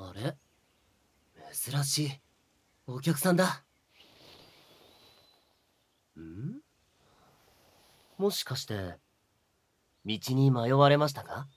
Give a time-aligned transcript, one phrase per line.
[0.00, 0.36] あれ？
[1.52, 2.10] 珍しい。
[2.86, 3.64] お客さんだ。
[6.16, 6.60] ん？
[8.16, 8.98] もしかして
[10.06, 11.48] 道に迷われましたか？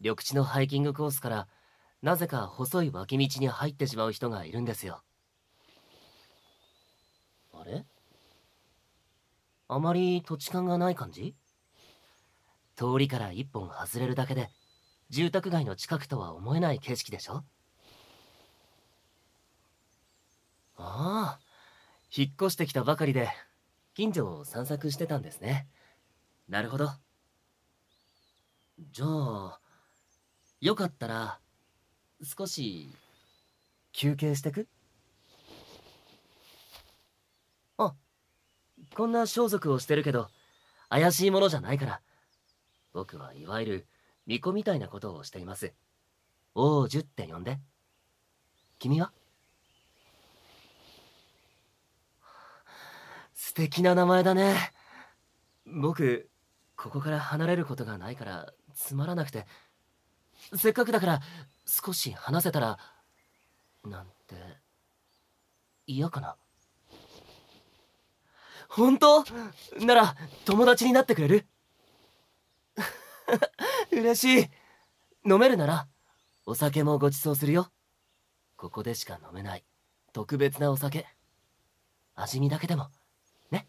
[0.00, 1.48] 緑地のハイキングコースから
[2.02, 5.02] なぜか細い脇道に入ってしまう人がいるんですよ。
[7.54, 7.86] あれ？
[9.68, 11.36] あまり土地勘がない感じ？
[12.74, 14.50] 通りから一本外れるだけで
[15.10, 17.44] 住宅街の近くとは思えない景色でしょ？
[20.78, 21.40] ああ
[22.14, 23.28] 引っ越してきたばかりで
[23.94, 25.66] 近所を散策してたんですね。
[26.48, 26.90] なるほど。
[28.92, 29.60] じゃあ
[30.60, 31.38] よかったら
[32.22, 32.90] 少し
[33.92, 34.68] 休憩してく？
[37.78, 37.94] あ
[38.94, 40.28] こんな装束をしてるけど
[40.90, 42.00] 怪しいものじゃないから。
[42.92, 43.86] 僕はいわゆる
[44.26, 45.72] 巫女みたいなことをしています。
[46.54, 47.58] 王樹って呼んで。
[48.78, 49.12] 君は？
[53.34, 54.72] 素敵な名前だね。
[55.64, 56.28] 僕
[56.76, 59.46] ここから離れることがないからつまらなくて。
[60.54, 61.20] せっかくだから
[61.64, 62.78] 少し話せたら
[63.84, 64.34] なんて
[65.86, 66.36] 嫌かな。
[68.68, 69.24] 本当？
[69.80, 71.46] なら友達になってくれる？
[73.90, 74.50] 嬉しい。
[75.28, 75.88] 飲めるなら
[76.44, 77.70] お酒もご馳走するよ。
[78.56, 79.64] ここでしか飲めない
[80.12, 81.06] 特別なお酒。
[82.14, 82.88] 味見だけでも。
[83.50, 83.66] ね。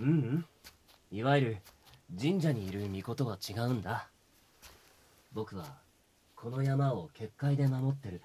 [0.00, 0.46] うんうん。
[1.10, 1.56] いわゆる
[2.18, 4.08] 神社にいる巫女とは違うんだ。
[5.32, 5.78] 僕は
[6.34, 8.22] この山を結界で守ってる。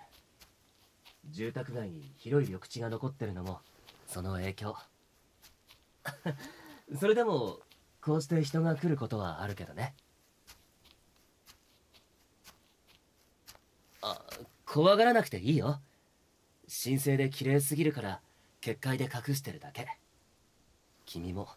[1.32, 3.60] 住宅街に広い緑地が残ってるのも
[4.08, 4.76] その影響。
[7.00, 7.60] それでも
[8.02, 9.96] こうして人が来ることはあるけどね。
[14.02, 14.22] あ
[14.66, 15.82] 怖がらなくていいよ。
[16.68, 18.22] 神聖で綺麗すぎるから
[18.62, 19.88] 結界で隠してるだけ。
[21.06, 21.50] 君も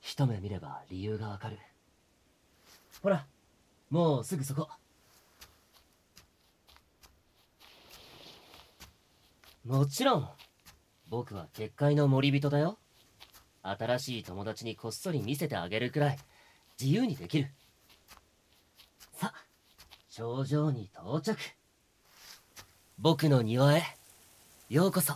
[0.00, 1.58] 一目見れば理由がわかる。
[3.02, 3.26] ほら
[3.90, 4.68] もうすぐそこ。
[9.64, 10.28] もちろん。
[11.08, 12.78] 僕は結界の森人だよ。
[13.62, 16.18] 新しい友達にこっそり見せてあげるくらい。
[16.80, 17.48] 自由にできる。
[19.12, 19.32] さ
[20.10, 21.38] 頂上に到着。
[22.98, 23.82] 僕の庭へ。
[24.68, 25.14] ようこそ。